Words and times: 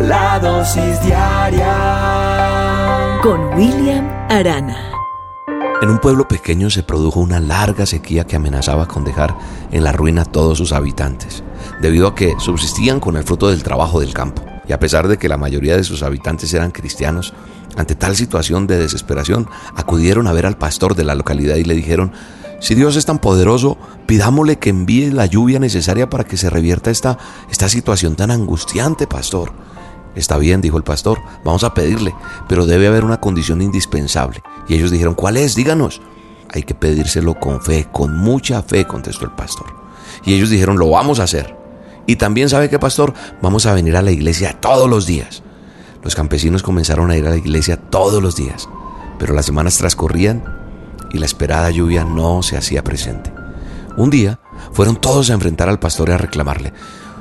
La 0.00 0.38
dosis 0.38 1.02
diaria 1.02 1.68
con 3.22 3.38
William 3.54 4.08
Arana. 4.30 4.92
En 5.82 5.90
un 5.90 5.98
pueblo 5.98 6.26
pequeño 6.26 6.70
se 6.70 6.82
produjo 6.82 7.20
una 7.20 7.38
larga 7.38 7.84
sequía 7.84 8.24
que 8.24 8.36
amenazaba 8.36 8.88
con 8.88 9.04
dejar 9.04 9.36
en 9.70 9.84
la 9.84 9.92
ruina 9.92 10.22
a 10.22 10.24
todos 10.24 10.56
sus 10.56 10.72
habitantes, 10.72 11.44
debido 11.82 12.08
a 12.08 12.14
que 12.14 12.34
subsistían 12.38 12.98
con 12.98 13.18
el 13.18 13.24
fruto 13.24 13.50
del 13.50 13.62
trabajo 13.62 14.00
del 14.00 14.14
campo. 14.14 14.42
Y 14.66 14.72
a 14.72 14.78
pesar 14.78 15.06
de 15.06 15.18
que 15.18 15.28
la 15.28 15.36
mayoría 15.36 15.76
de 15.76 15.84
sus 15.84 16.02
habitantes 16.02 16.54
eran 16.54 16.70
cristianos, 16.70 17.34
ante 17.76 17.94
tal 17.94 18.16
situación 18.16 18.66
de 18.66 18.78
desesperación 18.78 19.50
acudieron 19.76 20.26
a 20.26 20.32
ver 20.32 20.46
al 20.46 20.56
pastor 20.56 20.94
de 20.94 21.04
la 21.04 21.14
localidad 21.14 21.56
y 21.56 21.64
le 21.64 21.74
dijeron, 21.74 22.12
si 22.58 22.74
Dios 22.74 22.96
es 22.96 23.04
tan 23.04 23.18
poderoso, 23.18 23.76
pidámosle 24.06 24.58
que 24.58 24.70
envíe 24.70 25.10
la 25.10 25.26
lluvia 25.26 25.58
necesaria 25.58 26.08
para 26.08 26.24
que 26.24 26.38
se 26.38 26.48
revierta 26.48 26.90
esta, 26.90 27.18
esta 27.50 27.68
situación 27.68 28.16
tan 28.16 28.30
angustiante, 28.30 29.06
pastor. 29.06 29.52
Está 30.14 30.38
bien, 30.38 30.60
dijo 30.60 30.76
el 30.76 30.82
pastor, 30.82 31.20
vamos 31.44 31.64
a 31.64 31.74
pedirle, 31.74 32.14
pero 32.48 32.66
debe 32.66 32.88
haber 32.88 33.04
una 33.04 33.20
condición 33.20 33.62
indispensable. 33.62 34.42
Y 34.68 34.74
ellos 34.74 34.90
dijeron, 34.90 35.14
¿cuál 35.14 35.36
es? 35.36 35.54
Díganos. 35.54 36.00
Hay 36.52 36.64
que 36.64 36.74
pedírselo 36.74 37.34
con 37.34 37.60
fe, 37.60 37.88
con 37.92 38.16
mucha 38.16 38.62
fe, 38.62 38.86
contestó 38.86 39.24
el 39.24 39.32
pastor. 39.32 39.66
Y 40.24 40.34
ellos 40.34 40.50
dijeron, 40.50 40.78
lo 40.78 40.90
vamos 40.90 41.20
a 41.20 41.24
hacer. 41.24 41.56
Y 42.06 42.16
también 42.16 42.48
sabe 42.48 42.68
que, 42.68 42.78
pastor, 42.78 43.14
vamos 43.40 43.66
a 43.66 43.74
venir 43.74 43.96
a 43.96 44.02
la 44.02 44.10
iglesia 44.10 44.60
todos 44.60 44.90
los 44.90 45.06
días. 45.06 45.44
Los 46.02 46.14
campesinos 46.14 46.62
comenzaron 46.62 47.10
a 47.10 47.16
ir 47.16 47.26
a 47.26 47.30
la 47.30 47.36
iglesia 47.36 47.76
todos 47.76 48.22
los 48.22 48.34
días, 48.34 48.68
pero 49.18 49.34
las 49.34 49.46
semanas 49.46 49.76
transcurrían 49.76 50.42
y 51.12 51.18
la 51.18 51.26
esperada 51.26 51.70
lluvia 51.70 52.04
no 52.04 52.42
se 52.42 52.56
hacía 52.56 52.82
presente. 52.82 53.32
Un 53.96 54.10
día 54.10 54.40
fueron 54.72 54.96
todos 54.96 55.30
a 55.30 55.34
enfrentar 55.34 55.68
al 55.68 55.78
pastor 55.78 56.08
y 56.08 56.12
a 56.12 56.18
reclamarle, 56.18 56.72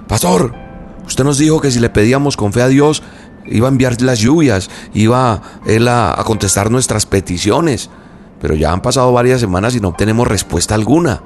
Pastor, 0.09 0.55
Usted 1.09 1.23
nos 1.23 1.39
dijo 1.39 1.59
que 1.59 1.71
si 1.71 1.79
le 1.79 1.89
pedíamos 1.89 2.37
con 2.37 2.53
fe 2.53 2.61
a 2.61 2.67
Dios, 2.67 3.01
iba 3.47 3.67
a 3.67 3.71
enviar 3.71 3.99
las 4.03 4.19
lluvias, 4.19 4.69
iba 4.93 5.41
Él 5.65 5.87
a, 5.87 6.15
contestar 6.23 6.69
nuestras 6.69 7.07
peticiones. 7.07 7.89
Pero 8.39 8.53
ya 8.53 8.71
han 8.71 8.83
pasado 8.83 9.11
varias 9.11 9.41
semanas 9.41 9.73
y 9.73 9.79
no 9.79 9.87
obtenemos 9.87 10.27
respuesta 10.27 10.75
alguna. 10.75 11.23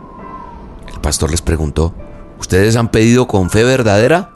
El 0.88 1.02
pastor 1.02 1.32
les 1.32 1.42
preguntó, 1.42 1.94
¿ustedes 2.40 2.78
han 2.78 2.92
pedido 2.92 3.28
con 3.28 3.50
fe 3.50 3.66
verdadera? 3.66 4.32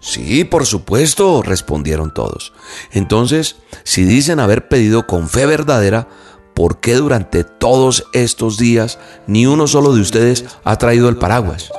Sí, 0.00 0.42
por 0.42 0.66
supuesto, 0.66 1.42
respondieron 1.42 2.12
todos. 2.12 2.52
Entonces, 2.90 3.54
si 3.84 4.02
dicen 4.02 4.40
haber 4.40 4.66
pedido 4.66 5.06
con 5.06 5.28
fe 5.28 5.46
verdadera, 5.46 6.08
¿por 6.54 6.80
qué 6.80 6.96
durante 6.96 7.44
todos 7.44 8.04
estos 8.14 8.58
días 8.58 8.98
ni 9.28 9.46
uno 9.46 9.68
solo 9.68 9.94
de 9.94 10.00
ustedes 10.00 10.44
ha 10.64 10.76
traído 10.76 11.08
el 11.08 11.18
paraguas? 11.18 11.70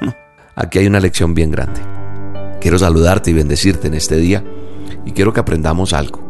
Aquí 0.54 0.78
hay 0.78 0.86
una 0.86 1.00
lección 1.00 1.34
bien 1.34 1.50
grande. 1.50 2.03
Quiero 2.64 2.78
saludarte 2.78 3.28
y 3.28 3.34
bendecirte 3.34 3.88
en 3.88 3.94
este 3.94 4.16
día 4.16 4.42
y 5.04 5.10
quiero 5.10 5.34
que 5.34 5.40
aprendamos 5.40 5.92
algo. 5.92 6.20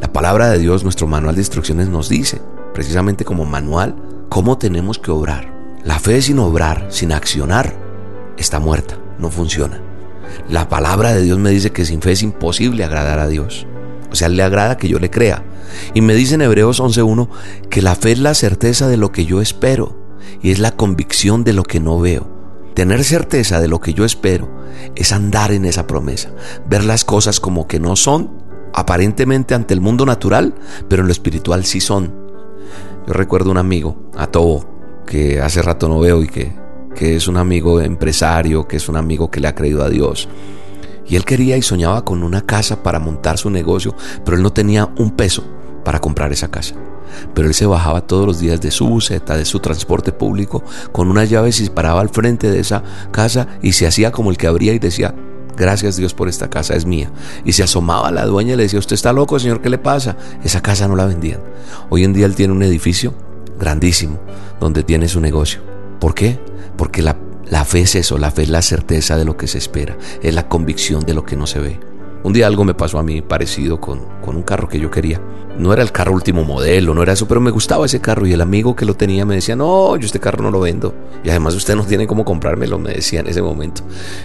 La 0.00 0.12
palabra 0.12 0.50
de 0.50 0.58
Dios, 0.58 0.82
nuestro 0.82 1.06
manual 1.06 1.36
de 1.36 1.42
instrucciones 1.42 1.88
nos 1.88 2.08
dice, 2.08 2.40
precisamente 2.74 3.24
como 3.24 3.44
manual, 3.44 3.94
cómo 4.28 4.58
tenemos 4.58 4.98
que 4.98 5.12
obrar. 5.12 5.54
La 5.84 6.00
fe 6.00 6.20
sin 6.22 6.40
obrar, 6.40 6.88
sin 6.88 7.12
accionar, 7.12 7.76
está 8.36 8.58
muerta, 8.58 8.98
no 9.20 9.30
funciona. 9.30 9.80
La 10.48 10.68
palabra 10.68 11.14
de 11.14 11.22
Dios 11.22 11.38
me 11.38 11.50
dice 11.50 11.70
que 11.70 11.84
sin 11.84 12.02
fe 12.02 12.10
es 12.10 12.22
imposible 12.24 12.82
agradar 12.82 13.20
a 13.20 13.28
Dios. 13.28 13.68
O 14.10 14.16
sea, 14.16 14.28
le 14.28 14.42
agrada 14.42 14.78
que 14.78 14.88
yo 14.88 14.98
le 14.98 15.10
crea. 15.10 15.44
Y 15.94 16.00
me 16.00 16.16
dice 16.16 16.34
en 16.34 16.42
Hebreos 16.42 16.80
11.1 16.80 17.28
que 17.70 17.80
la 17.80 17.94
fe 17.94 18.10
es 18.10 18.18
la 18.18 18.34
certeza 18.34 18.88
de 18.88 18.96
lo 18.96 19.12
que 19.12 19.24
yo 19.24 19.40
espero 19.40 19.96
y 20.42 20.50
es 20.50 20.58
la 20.58 20.72
convicción 20.72 21.44
de 21.44 21.52
lo 21.52 21.62
que 21.62 21.78
no 21.78 22.00
veo. 22.00 22.35
Tener 22.76 23.04
certeza 23.04 23.58
de 23.58 23.68
lo 23.68 23.80
que 23.80 23.94
yo 23.94 24.04
espero 24.04 24.50
es 24.94 25.12
andar 25.12 25.50
en 25.50 25.64
esa 25.64 25.86
promesa, 25.86 26.28
ver 26.68 26.84
las 26.84 27.06
cosas 27.06 27.40
como 27.40 27.66
que 27.66 27.80
no 27.80 27.96
son, 27.96 28.32
aparentemente 28.74 29.54
ante 29.54 29.72
el 29.72 29.80
mundo 29.80 30.04
natural, 30.04 30.54
pero 30.86 31.00
en 31.00 31.06
lo 31.06 31.12
espiritual 31.12 31.64
sí 31.64 31.80
son. 31.80 32.12
Yo 33.06 33.14
recuerdo 33.14 33.50
un 33.50 33.56
amigo, 33.56 34.10
a 34.14 34.26
Tobo, 34.26 35.02
que 35.06 35.40
hace 35.40 35.62
rato 35.62 35.88
no 35.88 36.00
veo 36.00 36.22
y 36.22 36.28
que, 36.28 36.52
que 36.94 37.16
es 37.16 37.28
un 37.28 37.38
amigo 37.38 37.80
empresario, 37.80 38.68
que 38.68 38.76
es 38.76 38.90
un 38.90 38.96
amigo 38.96 39.30
que 39.30 39.40
le 39.40 39.48
ha 39.48 39.54
creído 39.54 39.82
a 39.82 39.88
Dios. 39.88 40.28
Y 41.06 41.16
él 41.16 41.24
quería 41.24 41.56
y 41.56 41.62
soñaba 41.62 42.04
con 42.04 42.22
una 42.22 42.42
casa 42.42 42.82
para 42.82 43.00
montar 43.00 43.38
su 43.38 43.48
negocio, 43.48 43.94
pero 44.22 44.36
él 44.36 44.42
no 44.42 44.52
tenía 44.52 44.92
un 44.98 45.12
peso 45.12 45.44
para 45.82 45.98
comprar 45.98 46.30
esa 46.30 46.50
casa 46.50 46.74
pero 47.34 47.48
él 47.48 47.54
se 47.54 47.66
bajaba 47.66 48.06
todos 48.06 48.26
los 48.26 48.40
días 48.40 48.60
de 48.60 48.70
su 48.70 48.86
buseta, 48.88 49.36
de 49.36 49.44
su 49.44 49.60
transporte 49.60 50.12
público, 50.12 50.62
con 50.92 51.08
unas 51.08 51.30
llaves 51.30 51.60
y 51.60 51.64
se 51.66 51.70
paraba 51.70 52.00
al 52.00 52.08
frente 52.08 52.50
de 52.50 52.60
esa 52.60 52.82
casa 53.10 53.48
y 53.62 53.72
se 53.72 53.86
hacía 53.86 54.12
como 54.12 54.30
el 54.30 54.36
que 54.36 54.46
abría 54.46 54.72
y 54.72 54.78
decía, 54.78 55.14
gracias 55.56 55.96
Dios 55.96 56.14
por 56.14 56.28
esta 56.28 56.50
casa, 56.50 56.74
es 56.74 56.86
mía. 56.86 57.10
Y 57.44 57.52
se 57.52 57.62
asomaba 57.62 58.08
a 58.08 58.12
la 58.12 58.26
dueña 58.26 58.54
y 58.54 58.56
le 58.56 58.64
decía, 58.64 58.78
usted 58.78 58.94
está 58.94 59.12
loco, 59.12 59.38
señor, 59.38 59.60
¿qué 59.60 59.70
le 59.70 59.78
pasa? 59.78 60.16
Esa 60.44 60.62
casa 60.62 60.88
no 60.88 60.96
la 60.96 61.06
vendían. 61.06 61.40
Hoy 61.90 62.04
en 62.04 62.12
día 62.12 62.26
él 62.26 62.34
tiene 62.34 62.52
un 62.52 62.62
edificio 62.62 63.14
grandísimo 63.58 64.18
donde 64.60 64.82
tiene 64.82 65.08
su 65.08 65.20
negocio. 65.20 65.60
¿Por 66.00 66.14
qué? 66.14 66.38
Porque 66.76 67.02
la 67.02 67.64
fe 67.64 67.80
es 67.80 67.94
eso, 67.94 68.18
la 68.18 68.30
fe 68.30 68.42
es 68.42 68.50
la 68.50 68.62
certeza 68.62 69.16
de 69.16 69.24
lo 69.24 69.36
que 69.36 69.46
se 69.46 69.58
espera, 69.58 69.96
es 70.22 70.34
la 70.34 70.48
convicción 70.48 71.04
de 71.04 71.14
lo 71.14 71.24
que 71.24 71.36
no 71.36 71.46
se 71.46 71.60
ve. 71.60 71.95
Un 72.26 72.32
día 72.32 72.48
algo 72.48 72.64
me 72.64 72.74
pasó 72.74 72.98
a 72.98 73.04
mí 73.04 73.22
parecido 73.22 73.80
con, 73.80 74.00
con 74.20 74.34
un 74.34 74.42
carro 74.42 74.66
que 74.66 74.80
yo 74.80 74.90
quería. 74.90 75.22
No 75.60 75.72
era 75.72 75.84
el 75.84 75.92
carro 75.92 76.12
último 76.12 76.42
modelo, 76.42 76.92
no 76.92 77.04
era 77.04 77.12
eso, 77.12 77.28
pero 77.28 77.40
me 77.40 77.52
gustaba 77.52 77.86
ese 77.86 78.00
carro 78.00 78.26
y 78.26 78.32
el 78.32 78.40
amigo 78.40 78.74
que 78.74 78.84
lo 78.84 78.94
tenía 78.94 79.24
me 79.24 79.36
decía, 79.36 79.54
no, 79.54 79.96
yo 79.96 80.06
este 80.06 80.18
carro 80.18 80.42
no 80.42 80.50
lo 80.50 80.58
vendo. 80.58 80.92
Y 81.22 81.30
además 81.30 81.54
usted 81.54 81.76
no 81.76 81.84
tiene 81.84 82.08
cómo 82.08 82.24
comprármelo, 82.24 82.80
me 82.80 82.94
decía 82.94 83.20
en 83.20 83.28
ese 83.28 83.42
momento. 83.42 83.82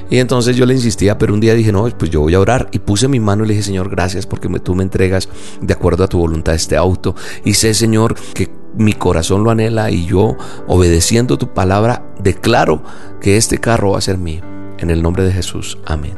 Y 0.09 0.17
entonces 0.17 0.55
yo 0.55 0.65
le 0.65 0.73
insistía, 0.73 1.19
pero 1.19 1.35
un 1.35 1.41
día 1.41 1.53
dije, 1.53 1.71
no, 1.71 1.87
pues 1.95 2.09
yo 2.09 2.21
voy 2.21 2.33
a 2.33 2.39
orar. 2.39 2.69
Y 2.71 2.79
puse 2.79 3.07
mi 3.07 3.19
mano 3.19 3.43
y 3.43 3.49
le 3.49 3.53
dije, 3.53 3.67
Señor, 3.67 3.87
gracias 3.87 4.25
porque 4.25 4.49
tú 4.61 4.73
me 4.73 4.81
entregas 4.81 5.29
de 5.61 5.71
acuerdo 5.71 6.03
a 6.03 6.07
tu 6.07 6.17
voluntad 6.17 6.55
este 6.55 6.77
auto. 6.77 7.15
Y 7.45 7.53
sé, 7.53 7.75
Señor, 7.75 8.15
que 8.33 8.49
mi 8.75 8.93
corazón 8.93 9.43
lo 9.43 9.51
anhela 9.51 9.91
y 9.91 10.07
yo, 10.07 10.37
obedeciendo 10.65 11.37
tu 11.37 11.53
palabra, 11.53 12.03
declaro 12.19 12.81
que 13.21 13.37
este 13.37 13.59
carro 13.59 13.91
va 13.91 13.99
a 13.99 14.01
ser 14.01 14.17
mío. 14.17 14.41
En 14.81 14.89
el 14.89 15.01
nombre 15.01 15.23
de 15.23 15.31
Jesús. 15.31 15.77
Amén. 15.85 16.15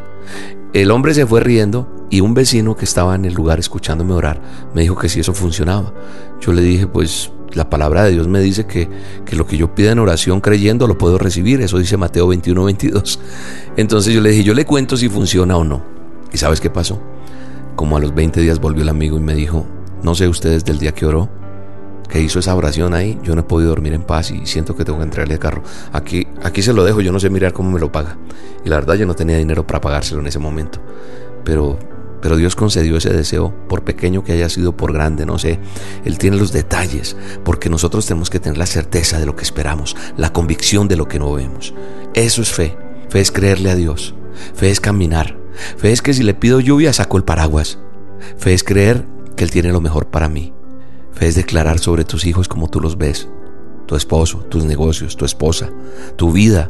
El 0.73 0.89
hombre 0.89 1.13
se 1.13 1.27
fue 1.27 1.41
riendo 1.41 2.07
y 2.09 2.21
un 2.21 2.33
vecino 2.33 2.75
que 2.75 2.85
estaba 2.85 3.13
en 3.13 3.25
el 3.25 3.33
lugar 3.33 3.59
escuchándome 3.59 4.13
orar 4.13 4.41
me 4.73 4.81
dijo 4.81 4.97
que 4.97 5.09
si 5.09 5.19
eso 5.19 5.33
funcionaba. 5.33 5.93
Yo 6.41 6.53
le 6.53 6.61
dije, 6.61 6.87
pues 6.87 7.31
la 7.51 7.69
palabra 7.69 8.03
de 8.03 8.11
Dios 8.11 8.27
me 8.27 8.39
dice 8.39 8.65
que, 8.65 8.89
que, 9.25 9.35
lo 9.35 9.45
que 9.45 9.57
yo 9.57 9.75
pida 9.75 9.91
en 9.91 9.99
oración 9.99 10.41
creyendo 10.41 10.87
lo 10.87 10.97
puedo 10.97 11.17
recibir. 11.17 11.61
Eso 11.61 11.77
dice 11.77 11.97
Mateo 11.97 12.27
21, 12.27 12.63
22. 12.63 13.19
Entonces 13.77 14.13
yo 14.13 14.21
le 14.21 14.31
dije, 14.31 14.43
yo 14.43 14.53
le 14.53 14.65
cuento 14.65 14.97
si 14.97 15.09
funciona 15.09 15.57
o 15.57 15.63
no. 15.63 15.83
¿Y 16.31 16.37
sabes 16.37 16.59
qué 16.59 16.69
pasó? 16.69 16.99
Como 17.75 17.97
a 17.97 17.99
los 17.99 18.15
20 18.15 18.41
días 18.41 18.59
volvió 18.59 18.81
el 18.81 18.89
amigo 18.89 19.17
y 19.17 19.21
me 19.21 19.35
dijo, 19.35 19.65
no 20.01 20.15
sé 20.15 20.27
ustedes 20.27 20.65
del 20.65 20.79
día 20.79 20.93
que 20.93 21.05
oró, 21.05 21.29
que 22.09 22.21
hizo 22.21 22.39
esa 22.39 22.55
oración 22.55 22.93
ahí, 22.93 23.19
yo 23.23 23.35
no 23.35 23.41
he 23.41 23.43
podido 23.43 23.69
dormir 23.69 23.93
en 23.93 24.03
paz 24.03 24.31
y 24.31 24.45
siento 24.45 24.75
que 24.75 24.85
tengo 24.85 24.99
que 24.99 25.05
entrarle 25.05 25.33
al 25.33 25.39
carro. 25.39 25.63
Aquí, 25.91 26.27
aquí 26.43 26.61
se 26.61 26.73
lo 26.73 26.83
dejo, 26.83 27.01
yo 27.01 27.11
no 27.11 27.19
sé 27.19 27.29
mirar 27.29 27.53
cómo 27.53 27.71
me 27.71 27.79
lo 27.79 27.91
paga. 27.91 28.17
Y 28.63 28.69
la 28.69 28.75
verdad 28.75 28.95
yo 28.95 29.05
no 29.05 29.15
tenía 29.15 29.37
dinero 29.37 29.65
para 29.65 29.81
pagárselo 29.81 30.21
en 30.21 30.27
ese 30.27 30.39
momento. 30.39 30.79
Pero, 31.43 31.79
pero 32.21 32.35
Dios 32.35 32.55
concedió 32.55 32.97
ese 32.97 33.11
deseo, 33.11 33.53
por 33.67 33.83
pequeño 33.83 34.23
que 34.23 34.33
haya 34.33 34.49
sido, 34.49 34.77
por 34.77 34.93
grande, 34.93 35.25
no 35.25 35.39
sé. 35.39 35.59
Él 36.05 36.17
tiene 36.17 36.37
los 36.37 36.51
detalles, 36.51 37.15
porque 37.43 37.69
nosotros 37.69 38.05
tenemos 38.05 38.29
que 38.29 38.39
tener 38.39 38.57
la 38.57 38.65
certeza 38.65 39.19
de 39.19 39.25
lo 39.25 39.35
que 39.35 39.43
esperamos, 39.43 39.95
la 40.17 40.31
convicción 40.31 40.87
de 40.87 40.97
lo 40.97 41.07
que 41.07 41.19
no 41.19 41.33
vemos. 41.33 41.73
Eso 42.13 42.41
es 42.41 42.51
fe. 42.51 42.77
Fe 43.09 43.19
es 43.19 43.31
creerle 43.31 43.71
a 43.71 43.75
Dios. 43.75 44.15
Fe 44.53 44.69
es 44.69 44.79
caminar. 44.79 45.37
Fe 45.77 45.91
es 45.91 46.01
que 46.01 46.13
si 46.13 46.23
le 46.23 46.33
pido 46.33 46.59
lluvia 46.59 46.93
saco 46.93 47.17
el 47.17 47.23
paraguas. 47.23 47.79
Fe 48.37 48.53
es 48.53 48.63
creer 48.63 49.05
que 49.35 49.43
Él 49.43 49.51
tiene 49.51 49.71
lo 49.71 49.81
mejor 49.81 50.07
para 50.07 50.29
mí. 50.29 50.53
Fe 51.13 51.27
es 51.27 51.35
declarar 51.35 51.79
sobre 51.79 52.05
tus 52.05 52.25
hijos 52.25 52.47
como 52.47 52.69
tú 52.69 52.79
los 52.79 52.97
ves, 52.97 53.29
tu 53.85 53.95
esposo, 53.95 54.39
tus 54.39 54.65
negocios, 54.65 55.15
tu 55.15 55.25
esposa, 55.25 55.69
tu 56.15 56.31
vida, 56.31 56.69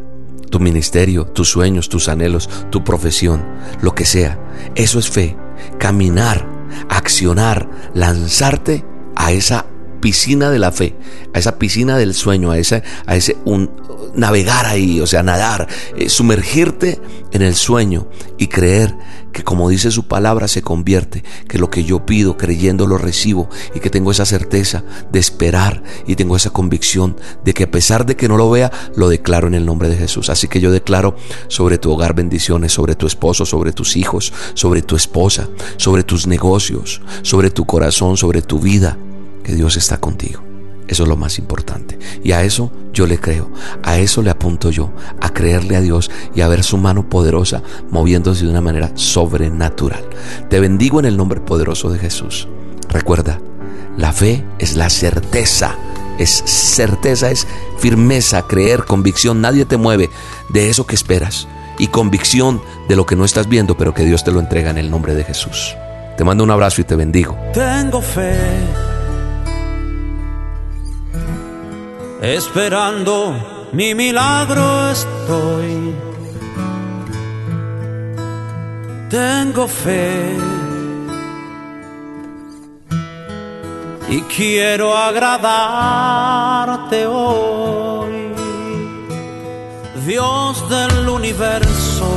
tu 0.49 0.59
ministerio, 0.59 1.25
tus 1.25 1.49
sueños, 1.49 1.89
tus 1.89 2.09
anhelos, 2.09 2.49
tu 2.69 2.83
profesión, 2.83 3.43
lo 3.81 3.95
que 3.95 4.05
sea. 4.05 4.39
Eso 4.75 4.99
es 4.99 5.09
fe. 5.09 5.35
Caminar, 5.79 6.47
accionar, 6.89 7.69
lanzarte 7.93 8.85
a 9.15 9.31
esa 9.31 9.65
piscina 10.03 10.51
de 10.51 10.59
la 10.59 10.73
fe, 10.73 10.97
a 11.33 11.39
esa 11.39 11.57
piscina 11.57 11.97
del 11.97 12.13
sueño, 12.13 12.51
a 12.51 12.57
ese, 12.57 12.83
a 13.05 13.15
ese 13.15 13.37
un, 13.45 13.71
navegar 14.13 14.65
ahí, 14.65 14.99
o 14.99 15.07
sea, 15.07 15.23
nadar, 15.23 15.69
eh, 15.95 16.09
sumergirte 16.09 16.99
en 17.31 17.41
el 17.41 17.55
sueño 17.55 18.09
y 18.37 18.47
creer 18.47 18.93
que 19.31 19.45
como 19.45 19.69
dice 19.69 19.91
su 19.91 20.05
palabra 20.09 20.49
se 20.49 20.61
convierte, 20.61 21.23
que 21.47 21.57
lo 21.57 21.69
que 21.69 21.85
yo 21.85 22.05
pido 22.05 22.35
creyendo 22.35 22.85
lo 22.85 22.97
recibo 22.97 23.49
y 23.73 23.79
que 23.79 23.89
tengo 23.89 24.11
esa 24.11 24.25
certeza 24.25 24.83
de 25.09 25.19
esperar 25.19 25.81
y 26.05 26.17
tengo 26.17 26.35
esa 26.35 26.49
convicción 26.49 27.15
de 27.45 27.53
que 27.53 27.63
a 27.63 27.71
pesar 27.71 28.05
de 28.05 28.17
que 28.17 28.27
no 28.27 28.35
lo 28.35 28.49
vea, 28.49 28.73
lo 28.97 29.07
declaro 29.07 29.47
en 29.47 29.53
el 29.53 29.65
nombre 29.65 29.87
de 29.87 29.95
Jesús. 29.95 30.29
Así 30.29 30.49
que 30.49 30.59
yo 30.59 30.69
declaro 30.69 31.15
sobre 31.47 31.77
tu 31.77 31.93
hogar 31.93 32.13
bendiciones, 32.13 32.73
sobre 32.73 32.95
tu 32.95 33.07
esposo, 33.07 33.45
sobre 33.45 33.71
tus 33.71 33.95
hijos, 33.95 34.33
sobre 34.53 34.81
tu 34.81 34.97
esposa, 34.97 35.47
sobre 35.77 36.03
tus 36.03 36.27
negocios, 36.27 37.01
sobre 37.21 37.51
tu 37.51 37.65
corazón, 37.65 38.17
sobre 38.17 38.41
tu 38.41 38.59
vida, 38.59 38.97
que 39.43 39.53
Dios 39.55 39.77
está 39.77 39.97
contigo. 39.97 40.41
Eso 40.87 41.03
es 41.03 41.09
lo 41.09 41.17
más 41.17 41.39
importante. 41.39 41.97
Y 42.23 42.33
a 42.33 42.43
eso 42.43 42.71
yo 42.91 43.07
le 43.07 43.17
creo. 43.17 43.49
A 43.83 43.97
eso 43.97 44.21
le 44.21 44.29
apunto 44.29 44.69
yo. 44.69 44.91
A 45.21 45.29
creerle 45.29 45.75
a 45.75 45.81
Dios 45.81 46.11
y 46.35 46.41
a 46.41 46.47
ver 46.47 46.63
su 46.63 46.77
mano 46.77 47.09
poderosa 47.09 47.63
moviéndose 47.89 48.45
de 48.45 48.51
una 48.51 48.61
manera 48.61 48.91
sobrenatural. 48.95 50.03
Te 50.49 50.59
bendigo 50.59 50.99
en 50.99 51.05
el 51.05 51.17
nombre 51.17 51.39
poderoso 51.39 51.89
de 51.89 51.99
Jesús. 51.99 52.47
Recuerda, 52.89 53.39
la 53.97 54.11
fe 54.11 54.45
es 54.59 54.75
la 54.75 54.89
certeza. 54.89 55.75
Es 56.19 56.43
certeza, 56.45 57.31
es 57.31 57.47
firmeza, 57.79 58.43
creer, 58.43 58.83
convicción. 58.85 59.41
Nadie 59.41 59.65
te 59.65 59.77
mueve 59.77 60.09
de 60.49 60.69
eso 60.69 60.85
que 60.85 60.95
esperas. 60.95 61.47
Y 61.79 61.87
convicción 61.87 62.61
de 62.87 62.95
lo 62.95 63.05
que 63.05 63.15
no 63.15 63.25
estás 63.25 63.49
viendo, 63.49 63.75
pero 63.77 63.93
que 63.93 64.05
Dios 64.05 64.23
te 64.23 64.31
lo 64.31 64.39
entrega 64.39 64.69
en 64.69 64.77
el 64.77 64.91
nombre 64.91 65.15
de 65.15 65.23
Jesús. 65.23 65.75
Te 66.17 66.23
mando 66.23 66.43
un 66.43 66.51
abrazo 66.51 66.81
y 66.81 66.83
te 66.83 66.95
bendigo. 66.95 67.35
Tengo 67.53 67.99
fe 67.99 68.82
esperando 72.23 73.69
mi 73.73 73.93
milagro 73.93 74.89
estoy. 74.89 75.93
Tengo 79.09 79.67
fe 79.67 80.37
y 84.09 84.21
quiero 84.21 84.97
agradarte 84.97 85.85
hoy, 87.05 88.31
Dios 90.05 90.69
del 90.69 91.09
universo. 91.09 92.07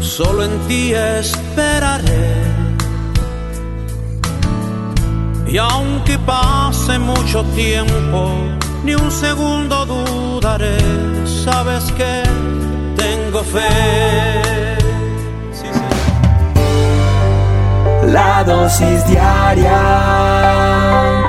Solo 0.00 0.44
en 0.44 0.58
ti 0.68 0.92
esperaré 0.92 2.53
y 5.54 5.58
aunque 5.58 6.18
pase 6.18 6.98
mucho 6.98 7.44
tiempo, 7.54 8.28
ni 8.82 8.96
un 8.96 9.08
segundo 9.08 9.86
dudaré, 9.86 10.76
sabes 11.24 11.92
que 11.92 12.24
tengo 12.96 13.40
fe. 13.44 14.74
La 18.12 18.42
dosis 18.42 19.06
diaria 19.06 19.78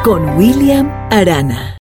con 0.03 0.35
William 0.35 0.89
Arana. 1.11 1.73